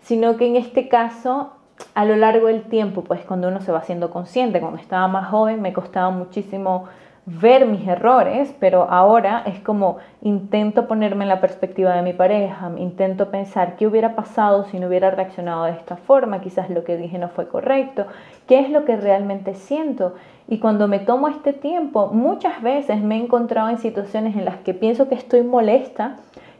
sino 0.00 0.36
que 0.36 0.46
en 0.46 0.56
este 0.56 0.88
caso 0.88 1.55
a 1.94 2.04
lo 2.04 2.16
largo 2.16 2.48
del 2.48 2.62
tiempo, 2.62 3.02
pues 3.02 3.20
cuando 3.24 3.48
uno 3.48 3.60
se 3.60 3.72
va 3.72 3.78
haciendo 3.78 4.10
consciente, 4.10 4.60
cuando 4.60 4.78
estaba 4.78 5.08
más 5.08 5.28
joven 5.28 5.60
me 5.62 5.72
costaba 5.72 6.10
muchísimo 6.10 6.86
ver 7.26 7.66
mis 7.66 7.86
errores, 7.88 8.54
pero 8.60 8.88
ahora 8.88 9.42
es 9.46 9.58
como 9.58 9.96
intento 10.22 10.86
ponerme 10.86 11.24
en 11.24 11.28
la 11.28 11.40
perspectiva 11.40 11.92
de 11.92 12.02
mi 12.02 12.12
pareja, 12.12 12.70
intento 12.78 13.32
pensar 13.32 13.74
qué 13.74 13.88
hubiera 13.88 14.14
pasado 14.14 14.64
si 14.64 14.78
no 14.78 14.86
hubiera 14.86 15.10
reaccionado 15.10 15.64
de 15.64 15.72
esta 15.72 15.96
forma, 15.96 16.40
quizás 16.40 16.70
lo 16.70 16.84
que 16.84 16.96
dije 16.96 17.18
no 17.18 17.28
fue 17.28 17.48
correcto, 17.48 18.06
qué 18.46 18.60
es 18.60 18.70
lo 18.70 18.84
que 18.84 18.96
realmente 18.96 19.54
siento. 19.54 20.14
Y 20.46 20.60
cuando 20.60 20.86
me 20.86 21.00
tomo 21.00 21.26
este 21.26 21.52
tiempo, 21.52 22.10
muchas 22.12 22.62
veces 22.62 23.02
me 23.02 23.16
he 23.16 23.24
encontrado 23.24 23.68
en 23.70 23.78
situaciones 23.78 24.36
en 24.36 24.44
las 24.44 24.58
que 24.58 24.72
pienso 24.72 25.08
que 25.08 25.16
estoy 25.16 25.42
molesta 25.42 26.18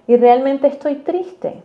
y 0.09 0.17
realmente 0.17 0.67
estoy 0.67 0.97
triste. 0.97 1.63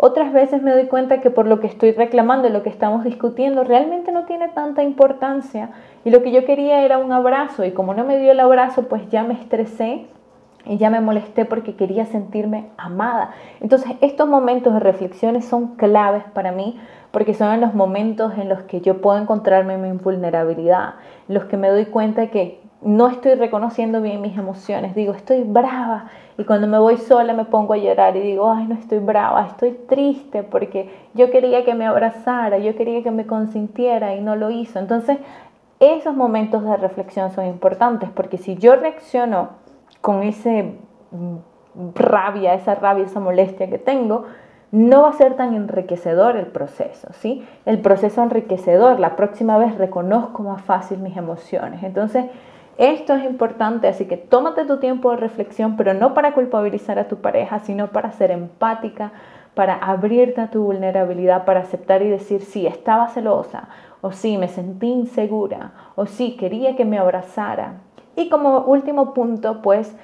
Otras 0.00 0.32
veces 0.32 0.62
me 0.62 0.70
doy 0.70 0.86
cuenta 0.86 1.20
que 1.20 1.28
por 1.28 1.48
lo 1.48 1.58
que 1.58 1.66
estoy 1.66 1.90
reclamando, 1.90 2.48
lo 2.48 2.62
que 2.62 2.70
estamos 2.70 3.02
discutiendo, 3.02 3.64
realmente 3.64 4.12
no 4.12 4.26
tiene 4.26 4.48
tanta 4.48 4.84
importancia 4.84 5.70
y 6.04 6.10
lo 6.10 6.22
que 6.22 6.30
yo 6.30 6.44
quería 6.44 6.84
era 6.84 6.98
un 6.98 7.10
abrazo 7.10 7.64
y 7.64 7.72
como 7.72 7.94
no 7.94 8.04
me 8.04 8.16
dio 8.16 8.30
el 8.30 8.38
abrazo, 8.38 8.84
pues 8.84 9.10
ya 9.10 9.24
me 9.24 9.34
estresé 9.34 10.06
y 10.64 10.76
ya 10.76 10.88
me 10.88 11.00
molesté 11.00 11.44
porque 11.44 11.74
quería 11.74 12.06
sentirme 12.06 12.68
amada. 12.76 13.32
Entonces 13.60 13.96
estos 14.00 14.28
momentos 14.28 14.72
de 14.72 14.78
reflexiones 14.78 15.44
son 15.44 15.74
claves 15.74 16.22
para 16.32 16.52
mí 16.52 16.78
porque 17.10 17.34
son 17.34 17.60
los 17.60 17.74
momentos 17.74 18.34
en 18.38 18.48
los 18.48 18.62
que 18.62 18.80
yo 18.80 19.00
puedo 19.00 19.18
encontrarme 19.18 19.74
en 19.74 19.82
mi 19.82 19.90
vulnerabilidad, 19.98 20.94
en 21.28 21.34
los 21.34 21.46
que 21.46 21.56
me 21.56 21.70
doy 21.70 21.86
cuenta 21.86 22.28
que 22.28 22.60
no 22.80 23.08
estoy 23.08 23.34
reconociendo 23.34 24.00
bien 24.00 24.20
mis 24.20 24.38
emociones, 24.38 24.94
digo, 24.94 25.12
estoy 25.12 25.42
brava 25.42 26.06
y 26.36 26.44
cuando 26.44 26.68
me 26.68 26.78
voy 26.78 26.96
sola 26.96 27.32
me 27.32 27.44
pongo 27.44 27.74
a 27.74 27.76
llorar 27.76 28.16
y 28.16 28.20
digo, 28.20 28.50
ay, 28.50 28.66
no 28.66 28.74
estoy 28.74 29.00
brava, 29.00 29.46
estoy 29.46 29.72
triste 29.88 30.44
porque 30.44 30.88
yo 31.14 31.30
quería 31.30 31.64
que 31.64 31.74
me 31.74 31.86
abrazara, 31.86 32.58
yo 32.58 32.76
quería 32.76 33.02
que 33.02 33.10
me 33.10 33.26
consintiera 33.26 34.14
y 34.14 34.20
no 34.20 34.36
lo 34.36 34.50
hizo. 34.50 34.78
Entonces, 34.78 35.18
esos 35.80 36.14
momentos 36.14 36.62
de 36.62 36.76
reflexión 36.76 37.32
son 37.32 37.46
importantes 37.46 38.10
porque 38.10 38.38
si 38.38 38.56
yo 38.56 38.76
reacciono 38.76 39.50
con 40.00 40.22
ese 40.22 40.74
rabia, 41.94 42.54
esa 42.54 42.74
rabia, 42.76 43.04
esa 43.04 43.20
molestia 43.20 43.68
que 43.68 43.78
tengo, 43.78 44.24
no 44.70 45.02
va 45.02 45.10
a 45.10 45.12
ser 45.14 45.34
tan 45.34 45.54
enriquecedor 45.54 46.36
el 46.36 46.46
proceso, 46.46 47.08
¿sí? 47.14 47.44
El 47.64 47.80
proceso 47.80 48.22
enriquecedor, 48.22 49.00
la 49.00 49.16
próxima 49.16 49.56
vez 49.56 49.76
reconozco 49.78 50.42
más 50.42 50.62
fácil 50.62 50.98
mis 50.98 51.16
emociones. 51.16 51.82
Entonces, 51.82 52.26
esto 52.78 53.14
es 53.14 53.24
importante, 53.24 53.88
así 53.88 54.06
que 54.06 54.16
tómate 54.16 54.64
tu 54.64 54.78
tiempo 54.78 55.10
de 55.10 55.16
reflexión, 55.16 55.76
pero 55.76 55.94
no 55.94 56.14
para 56.14 56.32
culpabilizar 56.32 56.98
a 57.00 57.08
tu 57.08 57.16
pareja, 57.16 57.58
sino 57.58 57.88
para 57.88 58.12
ser 58.12 58.30
empática, 58.30 59.12
para 59.54 59.74
abrirte 59.74 60.40
a 60.40 60.50
tu 60.50 60.62
vulnerabilidad, 60.62 61.44
para 61.44 61.60
aceptar 61.60 62.02
y 62.02 62.08
decir, 62.08 62.42
sí, 62.42 62.68
estaba 62.68 63.08
celosa, 63.08 63.68
o 64.00 64.12
sí, 64.12 64.38
me 64.38 64.46
sentí 64.46 64.86
insegura, 64.86 65.72
o 65.96 66.06
sí, 66.06 66.36
quería 66.36 66.76
que 66.76 66.84
me 66.84 66.98
abrazara. 66.98 67.80
Y 68.14 68.28
como 68.28 68.60
último 68.60 69.12
punto, 69.12 69.60
pues 69.60 69.96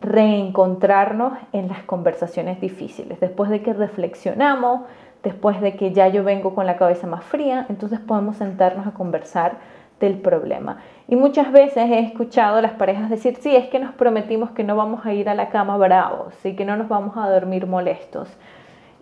reencontrarnos 0.00 1.34
en 1.52 1.68
las 1.68 1.84
conversaciones 1.84 2.60
difíciles. 2.60 3.20
Después 3.20 3.50
de 3.50 3.62
que 3.62 3.72
reflexionamos, 3.72 4.80
después 5.22 5.60
de 5.60 5.76
que 5.76 5.92
ya 5.92 6.08
yo 6.08 6.24
vengo 6.24 6.56
con 6.56 6.66
la 6.66 6.76
cabeza 6.76 7.06
más 7.06 7.24
fría, 7.24 7.66
entonces 7.68 8.00
podemos 8.00 8.36
sentarnos 8.36 8.86
a 8.86 8.92
conversar 8.92 9.58
del 10.00 10.18
problema. 10.18 10.78
Y 11.08 11.16
muchas 11.16 11.52
veces 11.52 11.88
he 11.90 12.00
escuchado 12.00 12.56
a 12.56 12.62
las 12.62 12.72
parejas 12.72 13.08
decir, 13.08 13.36
sí, 13.40 13.54
es 13.54 13.68
que 13.68 13.78
nos 13.78 13.94
prometimos 13.94 14.50
que 14.50 14.64
no 14.64 14.76
vamos 14.76 15.06
a 15.06 15.12
ir 15.12 15.28
a 15.28 15.34
la 15.34 15.48
cama 15.48 15.76
bravos 15.76 16.34
y 16.44 16.54
que 16.54 16.64
no 16.64 16.76
nos 16.76 16.88
vamos 16.88 17.16
a 17.16 17.28
dormir 17.30 17.66
molestos. 17.66 18.28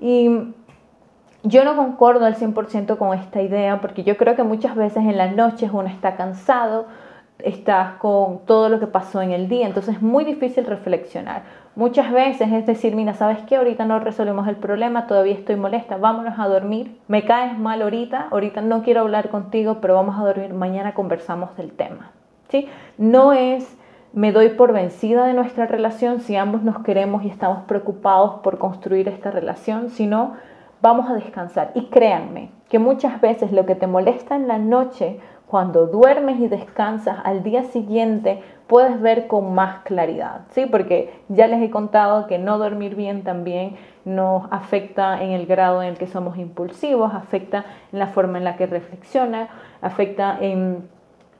Y 0.00 0.54
yo 1.42 1.64
no 1.64 1.76
concordo 1.76 2.26
al 2.26 2.36
100% 2.36 2.96
con 2.96 3.16
esta 3.18 3.42
idea 3.42 3.80
porque 3.80 4.02
yo 4.02 4.16
creo 4.16 4.36
que 4.36 4.42
muchas 4.42 4.76
veces 4.76 4.98
en 4.98 5.16
las 5.16 5.34
noches 5.34 5.70
uno 5.72 5.88
está 5.88 6.16
cansado, 6.16 6.86
estás 7.38 7.94
con 7.94 8.40
todo 8.46 8.68
lo 8.68 8.80
que 8.80 8.86
pasó 8.86 9.20
en 9.20 9.32
el 9.32 9.48
día, 9.48 9.66
entonces 9.66 9.96
es 9.96 10.02
muy 10.02 10.24
difícil 10.24 10.64
reflexionar. 10.66 11.42
Muchas 11.76 12.12
veces 12.12 12.52
es 12.52 12.66
decir, 12.66 12.94
mira, 12.94 13.14
¿sabes 13.14 13.38
qué? 13.48 13.56
Ahorita 13.56 13.84
no 13.84 13.98
resolvemos 13.98 14.46
el 14.46 14.56
problema, 14.56 15.06
todavía 15.06 15.34
estoy 15.34 15.56
molesta, 15.56 15.96
vámonos 15.96 16.38
a 16.38 16.46
dormir. 16.46 16.96
Me 17.08 17.24
caes 17.24 17.58
mal 17.58 17.82
ahorita, 17.82 18.28
ahorita 18.30 18.60
no 18.60 18.82
quiero 18.82 19.00
hablar 19.00 19.28
contigo, 19.28 19.78
pero 19.80 19.94
vamos 19.94 20.16
a 20.16 20.22
dormir, 20.22 20.54
mañana 20.54 20.94
conversamos 20.94 21.56
del 21.56 21.72
tema. 21.72 22.12
¿Sí? 22.48 22.68
No 22.96 23.32
es 23.32 23.76
me 24.14 24.30
doy 24.30 24.50
por 24.50 24.72
vencida 24.72 25.26
de 25.26 25.34
nuestra 25.34 25.66
relación 25.66 26.20
si 26.20 26.36
ambos 26.36 26.62
nos 26.62 26.78
queremos 26.84 27.24
y 27.24 27.28
estamos 27.28 27.64
preocupados 27.64 28.36
por 28.44 28.58
construir 28.58 29.08
esta 29.08 29.32
relación, 29.32 29.90
sino 29.90 30.34
vamos 30.80 31.10
a 31.10 31.14
descansar. 31.14 31.72
Y 31.74 31.86
créanme 31.86 32.50
que 32.68 32.78
muchas 32.78 33.20
veces 33.20 33.50
lo 33.50 33.66
que 33.66 33.74
te 33.74 33.88
molesta 33.88 34.36
en 34.36 34.46
la 34.46 34.58
noche 34.58 35.18
cuando 35.46 35.86
duermes 35.86 36.40
y 36.40 36.48
descansas 36.48 37.18
al 37.24 37.42
día 37.42 37.64
siguiente 37.64 38.42
puedes 38.66 39.00
ver 39.00 39.26
con 39.26 39.54
más 39.54 39.80
claridad, 39.84 40.42
¿sí? 40.50 40.66
Porque 40.66 41.12
ya 41.28 41.46
les 41.46 41.62
he 41.62 41.70
contado 41.70 42.26
que 42.26 42.38
no 42.38 42.58
dormir 42.58 42.94
bien 42.94 43.22
también 43.22 43.76
nos 44.04 44.44
afecta 44.50 45.22
en 45.22 45.30
el 45.30 45.46
grado 45.46 45.82
en 45.82 45.90
el 45.90 45.98
que 45.98 46.06
somos 46.06 46.38
impulsivos, 46.38 47.14
afecta 47.14 47.64
en 47.92 47.98
la 47.98 48.06
forma 48.08 48.38
en 48.38 48.44
la 48.44 48.56
que 48.56 48.66
reflexiona, 48.66 49.48
afecta 49.80 50.38
en 50.40 50.88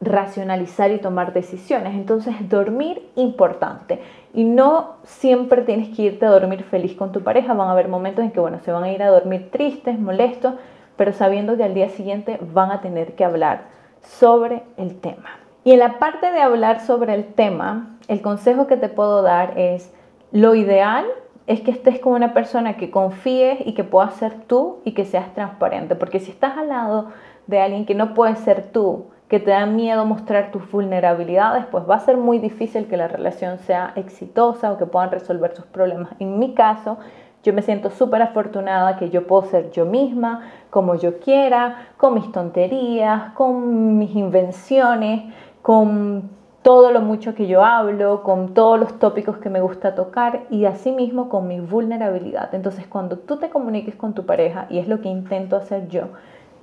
racionalizar 0.01 0.91
y 0.91 0.99
tomar 0.99 1.33
decisiones. 1.33 1.95
Entonces, 1.95 2.35
dormir 2.49 3.11
importante. 3.17 4.01
Y 4.35 4.45
no 4.45 4.97
siempre 5.05 5.63
tienes 5.63 5.95
que 5.97 6.03
irte 6.03 6.27
a 6.27 6.31
dormir 6.31 6.65
feliz 6.65 6.95
con 6.95 7.13
tu 7.13 7.23
pareja. 7.23 7.55
Van 7.55 7.69
a 7.69 7.73
haber 7.73 7.89
momentos 7.89 8.25
en 8.25 8.31
que, 8.31 8.41
bueno, 8.41 8.59
se 8.61 8.73
van 8.73 8.85
a 8.85 8.93
ir 8.93 9.03
a 9.03 9.09
dormir 9.09 9.51
tristes, 9.51 9.99
molestos, 9.99 10.55
pero 10.97 11.13
sabiendo 11.13 11.57
que 11.57 11.65
al 11.65 11.75
día 11.75 11.89
siguiente 11.89 12.39
van 12.53 12.71
a 12.71 12.81
tener 12.81 13.15
que 13.15 13.25
hablar 13.25 13.75
sobre 14.05 14.63
el 14.77 15.01
tema. 15.01 15.31
Y 15.65 15.73
en 15.73 15.79
la 15.79 15.99
parte 15.99 16.31
de 16.31 16.41
hablar 16.41 16.81
sobre 16.81 17.15
el 17.15 17.25
tema, 17.25 17.97
el 18.09 18.21
consejo 18.21 18.67
que 18.67 18.77
te 18.77 18.89
puedo 18.89 19.23
dar 19.23 19.59
es, 19.59 19.93
lo 20.31 20.55
ideal 20.55 21.07
es 21.47 21.61
que 21.61 21.71
estés 21.71 21.99
con 21.99 22.13
una 22.13 22.35
persona 22.35 22.77
que 22.77 22.91
confíes 22.91 23.59
y 23.65 23.75
que 23.75 23.85
puedas 23.85 24.15
ser 24.15 24.35
tú 24.47 24.81
y 24.85 24.93
que 24.93 25.05
seas 25.05 25.33
transparente, 25.35 25.95
porque 25.95 26.21
si 26.21 26.31
estás 26.31 26.57
al 26.57 26.69
lado 26.69 27.09
de 27.47 27.61
alguien 27.61 27.87
que 27.87 27.95
no 27.95 28.15
puede 28.15 28.37
ser 28.37 28.71
tú, 28.73 29.07
que 29.29 29.41
te 29.41 29.51
da 29.51 29.67
miedo 29.67 30.05
mostrar 30.05 30.53
tus 30.53 30.71
vulnerabilidades, 30.71 31.67
pues 31.67 31.89
va 31.89 31.97
a 31.97 32.01
ser 32.01 32.17
muy 32.17 32.39
difícil 32.39 32.87
que 32.87 32.97
la 32.97 33.09
relación 33.09 33.59
sea 33.59 33.93
exitosa 33.97 34.71
o 34.73 34.79
que 34.79 34.87
puedan 34.87 35.11
resolver 35.11 35.55
sus 35.55 35.65
problemas. 35.67 36.11
En 36.19 36.39
mi 36.39 36.55
caso, 36.55 36.99
yo 37.45 37.53
me 37.53 37.63
siento 37.63 37.91
súper 37.91 38.23
afortunada 38.23 38.97
que 38.97 39.11
yo 39.11 39.27
puedo 39.27 39.45
ser 39.45 39.71
yo 39.71 39.85
misma, 39.85 40.51
como 40.71 40.95
yo 40.97 41.21
quiera, 41.21 41.89
con 41.99 42.15
mis 42.15 42.33
tonterías, 42.33 43.33
con 43.35 43.99
mis 43.99 44.17
invenciones, 44.17 45.33
con 45.61 46.31
todo 46.63 46.91
lo 46.91 47.03
mucho 47.03 47.35
que 47.35 47.47
yo 47.47 47.63
hablo, 47.63 48.23
con 48.23 48.55
todos 48.55 48.81
los 48.81 48.99
tópicos 48.99 49.37
que 49.37 49.51
me 49.51 49.61
gusta 49.61 49.95
tocar 49.95 50.45
y 50.49 50.65
asimismo 50.65 51.29
con 51.29 51.47
mi 51.47 51.61
vulnerabilidad. 51.61 52.55
Entonces 52.55 52.87
cuando 52.87 53.19
tú 53.19 53.37
te 53.37 53.51
comuniques 53.51 53.95
con 53.95 54.15
tu 54.15 54.25
pareja, 54.25 54.67
y 54.71 54.79
es 54.79 54.89
lo 54.89 55.03
que 55.03 55.11
intento 55.11 55.57
hacer 55.57 55.89
yo, 55.89 56.05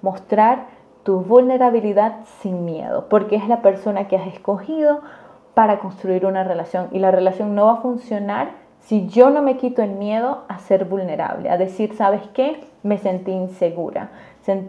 mostrar 0.01 0.65
tu 1.03 1.19
vulnerabilidad 1.19 2.25
sin 2.41 2.65
miedo, 2.65 3.05
porque 3.07 3.35
es 3.35 3.47
la 3.47 3.61
persona 3.61 4.07
que 4.07 4.17
has 4.17 4.25
escogido 4.25 5.01
para 5.53 5.77
construir 5.77 6.25
una 6.25 6.43
relación 6.43 6.87
y 6.91 6.97
la 6.97 7.11
relación 7.11 7.53
no 7.53 7.67
va 7.67 7.73
a 7.73 7.81
funcionar 7.81 8.70
si 8.81 9.07
yo 9.07 9.29
no 9.29 9.41
me 9.41 9.57
quito 9.57 9.81
el 9.81 9.91
miedo 9.91 10.43
a 10.47 10.59
ser 10.59 10.85
vulnerable, 10.85 11.49
a 11.49 11.57
decir, 11.57 11.95
¿sabes 11.95 12.21
qué? 12.33 12.61
Me 12.83 12.97
sentí 12.97 13.31
insegura. 13.31 14.09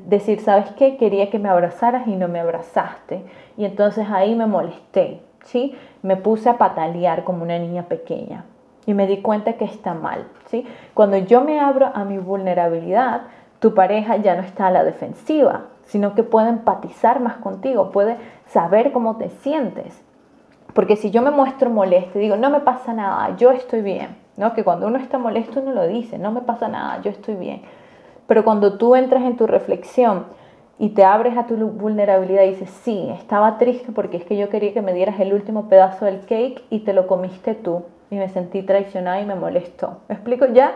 Decir, 0.06 0.40
¿sabes 0.40 0.70
qué? 0.72 0.96
Quería 0.96 1.30
que 1.30 1.38
me 1.38 1.48
abrazaras 1.48 2.06
y 2.06 2.14
no 2.14 2.28
me 2.28 2.40
abrazaste. 2.40 3.22
Y 3.56 3.64
entonces 3.64 4.06
ahí 4.10 4.34
me 4.34 4.46
molesté, 4.46 5.22
¿sí? 5.44 5.74
Me 6.02 6.16
puse 6.16 6.50
a 6.50 6.58
patalear 6.58 7.24
como 7.24 7.42
una 7.42 7.58
niña 7.58 7.84
pequeña. 7.84 8.44
Y 8.84 8.94
me 8.94 9.06
di 9.06 9.22
cuenta 9.22 9.54
que 9.54 9.64
está 9.64 9.94
mal, 9.94 10.26
¿sí? 10.46 10.66
Cuando 10.92 11.16
yo 11.16 11.40
me 11.40 11.58
abro 11.58 11.90
a 11.94 12.04
mi 12.04 12.18
vulnerabilidad, 12.18 13.22
tu 13.60 13.74
pareja 13.74 14.16
ya 14.16 14.34
no 14.34 14.42
está 14.42 14.66
a 14.66 14.70
la 14.72 14.84
defensiva, 14.84 15.66
sino 15.84 16.14
que 16.14 16.22
puede 16.22 16.48
empatizar 16.48 17.20
más 17.20 17.36
contigo, 17.36 17.92
puede 17.92 18.18
saber 18.46 18.92
cómo 18.92 19.16
te 19.16 19.30
sientes. 19.30 20.02
Porque 20.74 20.96
si 20.96 21.10
yo 21.10 21.22
me 21.22 21.30
muestro 21.30 21.70
molesta 21.70 22.18
y 22.18 22.22
digo, 22.22 22.36
no 22.36 22.50
me 22.50 22.60
pasa 22.60 22.92
nada, 22.92 23.36
yo 23.36 23.50
estoy 23.50 23.82
bien, 23.82 24.16
¿no? 24.36 24.54
Que 24.54 24.64
cuando 24.64 24.86
uno 24.86 24.98
está 24.98 25.18
molesto 25.18 25.60
uno 25.60 25.72
lo 25.72 25.86
dice, 25.86 26.18
no 26.18 26.32
me 26.32 26.40
pasa 26.40 26.68
nada, 26.68 27.00
yo 27.02 27.10
estoy 27.10 27.34
bien. 27.34 27.62
Pero 28.26 28.44
cuando 28.44 28.78
tú 28.78 28.94
entras 28.94 29.22
en 29.22 29.36
tu 29.36 29.46
reflexión 29.46 30.24
y 30.78 30.90
te 30.90 31.04
abres 31.04 31.36
a 31.36 31.46
tu 31.46 31.56
vulnerabilidad 31.56 32.44
y 32.44 32.50
dices, 32.50 32.70
sí, 32.70 33.10
estaba 33.12 33.58
triste 33.58 33.92
porque 33.92 34.16
es 34.16 34.24
que 34.24 34.36
yo 34.36 34.48
quería 34.48 34.72
que 34.72 34.82
me 34.82 34.94
dieras 34.94 35.20
el 35.20 35.34
último 35.34 35.68
pedazo 35.68 36.06
del 36.06 36.20
cake 36.20 36.64
y 36.70 36.80
te 36.80 36.94
lo 36.94 37.06
comiste 37.06 37.54
tú 37.54 37.84
y 38.10 38.16
me 38.16 38.28
sentí 38.28 38.62
traicionada 38.62 39.20
y 39.20 39.26
me 39.26 39.34
molestó. 39.34 39.98
¿Me 40.08 40.14
explico? 40.14 40.46
Ya 40.46 40.72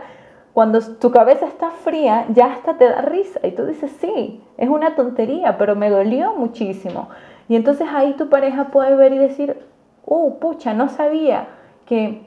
cuando 0.53 0.81
tu 0.81 1.11
cabeza 1.11 1.47
está 1.47 1.71
fría, 1.71 2.25
ya 2.31 2.47
hasta 2.47 2.79
te 2.79 2.89
da 2.89 3.03
risa 3.03 3.41
y 3.43 3.51
tú 3.51 3.67
dices, 3.67 3.91
sí, 4.01 4.43
es 4.57 4.69
una 4.69 4.95
tontería, 4.95 5.59
pero 5.59 5.77
me 5.77 5.91
dolió 5.91 6.35
muchísimo. 6.35 7.09
Y 7.49 7.57
entonces 7.57 7.87
ahí 7.93 8.15
tu 8.15 8.29
pareja 8.29 8.69
puede 8.69 8.97
ver 8.97 9.13
y 9.13 9.19
decir, 9.19 9.67
uh, 10.07 10.39
pucha, 10.39 10.73
no 10.73 10.89
sabía 10.89 11.49
que 11.85 12.27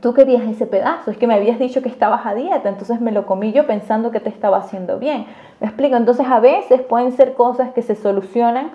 tú 0.00 0.12
querías 0.14 0.42
ese 0.42 0.66
pedazo, 0.66 1.10
es 1.10 1.16
que 1.16 1.26
me 1.26 1.34
habías 1.34 1.58
dicho 1.58 1.82
que 1.82 1.88
estabas 1.88 2.26
a 2.26 2.34
dieta, 2.34 2.68
entonces 2.68 3.00
me 3.00 3.12
lo 3.12 3.26
comí 3.26 3.52
yo 3.52 3.66
pensando 3.66 4.10
que 4.10 4.20
te 4.20 4.28
estaba 4.28 4.58
haciendo 4.58 4.98
bien. 4.98 5.26
¿Me 5.60 5.66
explico? 5.66 5.96
Entonces 5.96 6.26
a 6.28 6.40
veces 6.40 6.82
pueden 6.82 7.12
ser 7.12 7.34
cosas 7.34 7.72
que 7.72 7.82
se 7.82 7.94
solucionan 7.94 8.72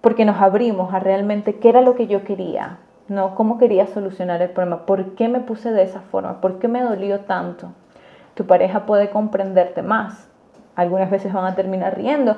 porque 0.00 0.24
nos 0.24 0.40
abrimos 0.40 0.94
a 0.94 1.00
realmente 1.00 1.56
qué 1.56 1.68
era 1.68 1.80
lo 1.80 1.96
que 1.96 2.06
yo 2.06 2.22
quería, 2.24 2.78
¿no? 3.08 3.34
¿Cómo 3.34 3.58
quería 3.58 3.86
solucionar 3.88 4.40
el 4.40 4.50
problema? 4.50 4.86
¿Por 4.86 5.14
qué 5.14 5.28
me 5.28 5.40
puse 5.40 5.72
de 5.72 5.82
esa 5.82 6.00
forma? 6.00 6.40
¿Por 6.40 6.58
qué 6.58 6.68
me 6.68 6.80
dolió 6.80 7.20
tanto? 7.20 7.72
Tu 8.34 8.46
pareja 8.46 8.86
puede 8.86 9.10
comprenderte 9.10 9.82
más. 9.82 10.28
Algunas 10.76 11.10
veces 11.10 11.32
van 11.32 11.46
a 11.46 11.54
terminar 11.54 11.96
riendo. 11.96 12.36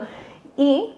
Y 0.56 0.94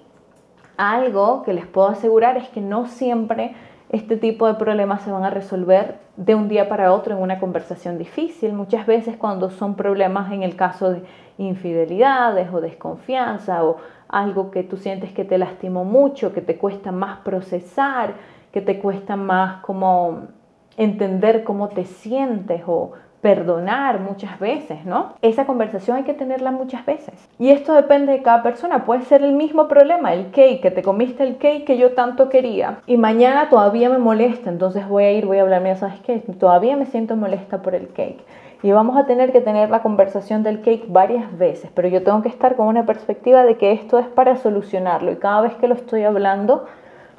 algo 0.76 1.42
que 1.42 1.54
les 1.54 1.66
puedo 1.66 1.88
asegurar 1.88 2.36
es 2.36 2.48
que 2.50 2.60
no 2.60 2.86
siempre 2.86 3.54
este 3.90 4.16
tipo 4.16 4.46
de 4.46 4.54
problemas 4.54 5.02
se 5.02 5.10
van 5.10 5.24
a 5.24 5.30
resolver 5.30 5.98
de 6.16 6.36
un 6.36 6.48
día 6.48 6.68
para 6.68 6.92
otro 6.92 7.16
en 7.16 7.22
una 7.22 7.40
conversación 7.40 7.98
difícil. 7.98 8.52
Muchas 8.52 8.86
veces 8.86 9.16
cuando 9.16 9.50
son 9.50 9.74
problemas 9.74 10.32
en 10.32 10.44
el 10.44 10.54
caso 10.54 10.92
de 10.92 11.02
infidelidades 11.38 12.52
o 12.52 12.60
desconfianza 12.60 13.64
o 13.64 13.78
algo 14.08 14.52
que 14.52 14.62
tú 14.62 14.76
sientes 14.76 15.12
que 15.12 15.24
te 15.24 15.38
lastimó 15.38 15.84
mucho, 15.84 16.32
que 16.32 16.40
te 16.40 16.56
cuesta 16.56 16.92
más 16.92 17.18
procesar, 17.20 18.14
que 18.52 18.60
te 18.60 18.78
cuesta 18.78 19.16
más 19.16 19.60
como 19.62 20.28
entender 20.76 21.42
cómo 21.42 21.68
te 21.68 21.84
sientes 21.84 22.62
o 22.66 22.92
perdonar 23.20 24.00
muchas 24.00 24.38
veces, 24.40 24.84
¿no? 24.84 25.14
Esa 25.20 25.44
conversación 25.44 25.98
hay 25.98 26.04
que 26.04 26.14
tenerla 26.14 26.50
muchas 26.50 26.86
veces. 26.86 27.14
Y 27.38 27.50
esto 27.50 27.74
depende 27.74 28.12
de 28.12 28.22
cada 28.22 28.42
persona. 28.42 28.84
Puede 28.84 29.02
ser 29.02 29.22
el 29.22 29.32
mismo 29.32 29.68
problema, 29.68 30.12
el 30.12 30.30
cake, 30.30 30.60
que 30.60 30.70
te 30.70 30.82
comiste 30.82 31.22
el 31.22 31.36
cake 31.36 31.64
que 31.64 31.76
yo 31.76 31.92
tanto 31.92 32.28
quería 32.28 32.78
y 32.86 32.96
mañana 32.96 33.48
todavía 33.48 33.88
me 33.88 33.98
molesta, 33.98 34.50
entonces 34.50 34.88
voy 34.88 35.04
a 35.04 35.12
ir, 35.12 35.26
voy 35.26 35.38
a 35.38 35.42
hablar, 35.42 35.62
mira, 35.62 35.76
¿sabes 35.76 36.00
qué? 36.00 36.18
Todavía 36.38 36.76
me 36.76 36.86
siento 36.86 37.16
molesta 37.16 37.62
por 37.62 37.74
el 37.74 37.88
cake. 37.88 38.24
Y 38.62 38.72
vamos 38.72 38.96
a 38.98 39.06
tener 39.06 39.32
que 39.32 39.40
tener 39.40 39.70
la 39.70 39.82
conversación 39.82 40.42
del 40.42 40.60
cake 40.60 40.84
varias 40.88 41.36
veces, 41.38 41.70
pero 41.74 41.88
yo 41.88 42.02
tengo 42.02 42.20
que 42.20 42.28
estar 42.28 42.56
con 42.56 42.66
una 42.66 42.84
perspectiva 42.84 43.44
de 43.44 43.56
que 43.56 43.72
esto 43.72 43.98
es 43.98 44.06
para 44.06 44.36
solucionarlo 44.36 45.12
y 45.12 45.16
cada 45.16 45.40
vez 45.40 45.54
que 45.54 45.66
lo 45.66 45.74
estoy 45.74 46.02
hablando, 46.04 46.66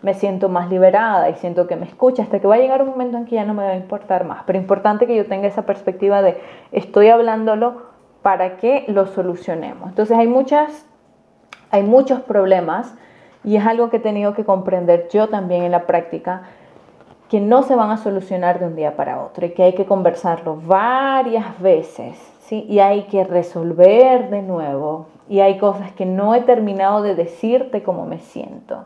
me 0.02 0.14
siento 0.14 0.50
más 0.50 0.70
liberada 0.70 1.30
y 1.30 1.36
siento 1.36 1.68
que 1.68 1.76
me 1.76 1.86
escucha 1.86 2.24
hasta 2.24 2.40
que 2.40 2.48
va 2.48 2.56
a 2.56 2.60
llegar 2.60 2.82
un 2.82 2.90
momento 2.90 3.18
en 3.18 3.26
que 3.26 3.36
ya 3.36 3.46
no 3.46 3.54
me 3.54 3.64
va 3.64 3.70
a 3.70 3.76
importar 3.76 4.26
más. 4.26 4.44
Pero 4.46 4.58
importante 4.58 5.06
que 5.08 5.16
yo 5.16 5.26
tenga 5.28 5.48
esa 5.48 5.64
perspectiva 5.64 6.22
de 6.22 6.40
estoy 6.72 7.10
hablándolo 7.10 7.84
para 8.22 8.58
que 8.58 8.86
lo 8.88 9.06
solucionemos. 9.06 9.90
Entonces 9.90 10.18
hay 10.18 10.28
muchas 10.28 10.86
hay 11.72 11.84
muchos 11.84 12.20
problemas 12.22 12.94
y 13.44 13.56
es 13.56 13.66
algo 13.66 13.90
que 13.90 13.98
he 13.98 14.02
tenido 14.02 14.34
que 14.34 14.44
comprender 14.44 15.08
yo 15.12 15.30
también 15.30 15.64
en 15.64 15.72
la 15.72 15.88
práctica 15.88 16.44
que 17.30 17.40
no 17.40 17.64
se 17.64 17.76
van 17.76 17.92
a 17.92 17.98
solucionar 17.98 18.60
de 18.60 18.66
un 18.68 18.76
día 18.76 18.98
para 18.98 19.22
otro 19.24 19.46
y 19.46 19.52
que 19.52 19.64
hay 19.64 19.74
que 19.74 19.86
conversarlo 19.86 20.58
varias 20.66 21.58
veces, 21.62 22.18
¿sí? 22.42 22.66
Y 22.68 22.80
hay 22.80 23.04
que 23.04 23.24
resolver 23.24 24.30
de 24.30 24.42
nuevo 24.42 25.06
y 25.30 25.40
hay 25.40 25.58
cosas 25.58 25.94
que 25.94 26.06
no 26.06 26.36
he 26.36 26.42
terminado 26.42 27.02
de 27.02 27.16
decirte 27.16 27.84
cómo 27.84 28.06
me 28.06 28.20
siento 28.20 28.84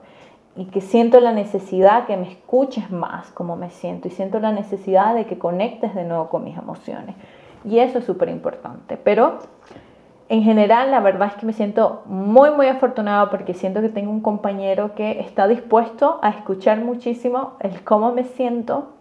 y 0.55 0.65
que 0.65 0.81
siento 0.81 1.19
la 1.19 1.33
necesidad 1.33 2.05
que 2.05 2.17
me 2.17 2.31
escuches 2.31 2.89
más 2.89 3.31
como 3.31 3.55
me 3.55 3.69
siento 3.69 4.07
y 4.07 4.11
siento 4.11 4.39
la 4.39 4.51
necesidad 4.51 5.13
de 5.13 5.25
que 5.25 5.37
conectes 5.37 5.93
de 5.93 6.05
nuevo 6.05 6.29
con 6.29 6.43
mis 6.43 6.57
emociones. 6.57 7.15
Y 7.65 7.79
eso 7.79 7.99
es 7.99 8.05
súper 8.05 8.29
importante. 8.29 8.95
Pero 8.95 9.39
en 10.29 10.43
general, 10.43 10.91
la 10.91 11.01
verdad 11.01 11.29
es 11.29 11.35
que 11.35 11.45
me 11.45 11.53
siento 11.53 12.03
muy, 12.05 12.51
muy 12.51 12.67
afortunada 12.67 13.29
porque 13.29 13.53
siento 13.53 13.81
que 13.81 13.89
tengo 13.89 14.11
un 14.11 14.21
compañero 14.21 14.95
que 14.95 15.19
está 15.19 15.47
dispuesto 15.47 16.19
a 16.21 16.29
escuchar 16.29 16.79
muchísimo 16.79 17.53
el 17.59 17.83
cómo 17.83 18.11
me 18.11 18.23
siento 18.23 18.93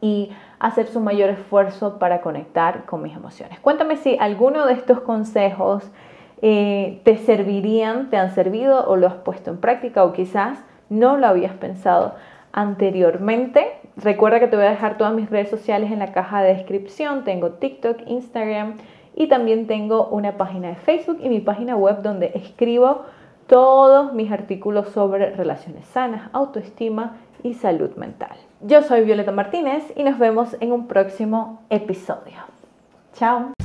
y 0.00 0.30
hacer 0.60 0.86
su 0.86 1.00
mayor 1.00 1.30
esfuerzo 1.30 1.98
para 1.98 2.20
conectar 2.20 2.84
con 2.86 3.02
mis 3.02 3.16
emociones. 3.16 3.58
Cuéntame 3.58 3.96
si 3.96 4.16
alguno 4.20 4.64
de 4.64 4.74
estos 4.74 5.00
consejos 5.00 5.90
eh, 6.40 7.00
te 7.04 7.16
servirían, 7.16 8.10
te 8.10 8.16
han 8.16 8.30
servido 8.30 8.88
o 8.88 8.96
lo 8.96 9.08
has 9.08 9.14
puesto 9.14 9.50
en 9.50 9.58
práctica 9.58 10.04
o 10.04 10.12
quizás 10.12 10.60
no 10.88 11.16
lo 11.16 11.26
habías 11.26 11.54
pensado 11.54 12.14
anteriormente. 12.52 13.66
Recuerda 13.96 14.40
que 14.40 14.48
te 14.48 14.56
voy 14.56 14.66
a 14.66 14.70
dejar 14.70 14.96
todas 14.96 15.14
mis 15.14 15.30
redes 15.30 15.50
sociales 15.50 15.90
en 15.90 15.98
la 15.98 16.12
caja 16.12 16.42
de 16.42 16.54
descripción. 16.54 17.24
Tengo 17.24 17.50
TikTok, 17.52 17.98
Instagram 18.06 18.74
y 19.14 19.28
también 19.28 19.66
tengo 19.66 20.08
una 20.08 20.36
página 20.36 20.68
de 20.68 20.76
Facebook 20.76 21.18
y 21.22 21.28
mi 21.28 21.40
página 21.40 21.76
web 21.76 22.02
donde 22.02 22.32
escribo 22.34 23.02
todos 23.46 24.12
mis 24.12 24.30
artículos 24.30 24.88
sobre 24.90 25.30
relaciones 25.30 25.86
sanas, 25.86 26.30
autoestima 26.32 27.16
y 27.42 27.54
salud 27.54 27.96
mental. 27.96 28.36
Yo 28.60 28.82
soy 28.82 29.04
Violeta 29.04 29.32
Martínez 29.32 29.92
y 29.96 30.02
nos 30.02 30.18
vemos 30.18 30.56
en 30.60 30.72
un 30.72 30.86
próximo 30.86 31.62
episodio. 31.70 32.36
Chao. 33.14 33.57